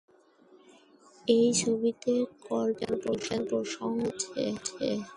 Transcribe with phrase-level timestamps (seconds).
[1.27, 2.13] এই ছবিতে
[2.45, 3.99] কল্পবিজ্ঞান প্রসঙ্গ
[4.27, 4.87] রয়েছে।